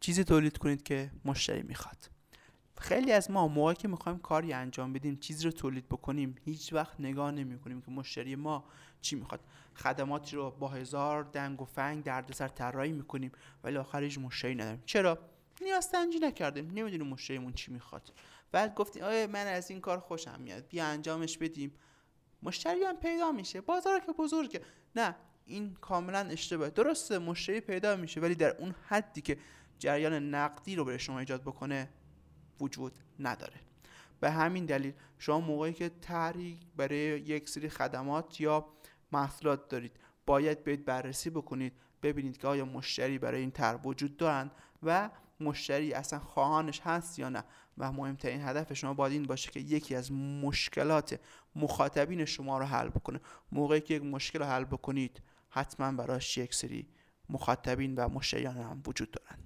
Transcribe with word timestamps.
چیزی 0.00 0.24
تولید 0.24 0.58
کنید 0.58 0.82
که 0.82 1.10
مشتری 1.24 1.62
می‌خواد. 1.62 2.10
خیلی 2.78 3.12
از 3.12 3.30
ما 3.30 3.48
موقعی 3.48 3.74
که 3.74 3.88
می‌خوایم 3.88 4.18
کاری 4.18 4.52
انجام 4.52 4.92
بدیم 4.92 5.16
چیزی 5.16 5.44
رو 5.44 5.50
تولید 5.50 5.88
بکنیم 5.88 6.34
هیچ 6.44 6.72
وقت 6.72 7.00
نگاه 7.00 7.30
نمی 7.30 7.58
کنیم 7.58 7.82
که 7.82 7.90
مشتری 7.90 8.36
ما 8.36 8.64
چی 9.00 9.16
می‌خواد. 9.16 9.40
خدماتی 9.74 10.36
رو 10.36 10.50
با 10.50 10.68
هزار 10.68 11.22
دنگ 11.22 11.62
و 11.62 11.64
فنگ 11.64 12.04
دردسر 12.04 12.48
طراحی 12.48 12.92
می‌کنیم 12.92 13.32
ولی 13.64 13.76
آخرش 13.76 14.18
مشتری 14.18 14.54
نداریم. 14.54 14.82
چرا؟ 14.86 15.18
نیاز 15.62 15.90
تنجی 15.90 16.18
نکردیم. 16.18 16.70
نمی‌دونیم 16.74 17.06
مشتریمون 17.06 17.52
چی 17.52 17.72
می‌خواد. 17.72 18.12
بعد 18.52 18.74
گفتیم 18.74 19.02
آیا 19.02 19.26
من 19.26 19.46
از 19.46 19.70
این 19.70 19.80
کار 19.80 20.00
خوشم 20.00 20.40
میاد. 20.40 20.68
بیا 20.68 20.86
انجامش 20.86 21.38
بدیم. 21.38 21.72
مشتری 22.42 22.84
هم 22.84 22.96
پیدا 22.96 23.32
میشه. 23.32 23.60
بازار 23.60 24.00
که 24.00 24.12
بزرگه. 24.12 24.60
نه 24.96 25.14
این 25.46 25.74
کاملا 25.74 26.18
اشتباهه 26.18 26.70
درسته 26.70 27.18
مشتری 27.18 27.60
پیدا 27.60 27.96
میشه 27.96 28.20
ولی 28.20 28.34
در 28.34 28.56
اون 28.56 28.74
حدی 28.88 29.20
که 29.20 29.38
جریان 29.80 30.34
نقدی 30.34 30.76
رو 30.76 30.84
به 30.84 30.98
شما 30.98 31.18
ایجاد 31.18 31.42
بکنه 31.42 31.88
وجود 32.60 32.98
نداره. 33.18 33.60
به 34.20 34.30
همین 34.30 34.64
دلیل 34.66 34.92
شما 35.18 35.40
موقعی 35.40 35.72
که 35.72 35.88
طرحی 36.00 36.58
برای 36.76 36.98
یک 36.98 37.48
سری 37.48 37.68
خدمات 37.68 38.40
یا 38.40 38.66
محصولات 39.12 39.68
دارید 39.68 39.92
باید 40.26 40.64
برید 40.64 40.84
بررسی 40.84 41.30
بکنید 41.30 41.72
ببینید 42.02 42.38
که 42.38 42.48
آیا 42.48 42.64
مشتری 42.64 43.18
برای 43.18 43.40
این 43.40 43.50
طرح 43.50 43.80
وجود 43.82 44.16
دارن 44.16 44.50
و 44.82 45.10
مشتری 45.40 45.92
اصلا 45.92 46.18
خواهانش 46.18 46.80
هست 46.80 47.18
یا 47.18 47.28
نه. 47.28 47.44
و 47.78 47.92
مهمترین 47.92 48.40
هدف 48.42 48.72
شما 48.72 48.94
باید 48.94 49.12
این 49.12 49.22
باشه 49.22 49.50
که 49.50 49.60
یکی 49.60 49.94
از 49.94 50.12
مشکلات 50.12 51.20
مخاطبین 51.56 52.24
شما 52.24 52.58
رو 52.58 52.64
حل 52.64 52.88
بکنه. 52.88 53.20
موقعی 53.52 53.80
که 53.80 53.94
یک 53.94 54.02
مشکل 54.02 54.38
رو 54.38 54.44
حل 54.44 54.64
بکنید 54.64 55.22
حتما 55.48 55.92
براش 55.92 56.38
یک 56.38 56.54
سری 56.54 56.88
مخاطبین 57.28 57.94
و 57.94 58.08
مشتریان 58.08 58.56
هم 58.56 58.82
وجود 58.86 59.10
دارن. 59.10 59.38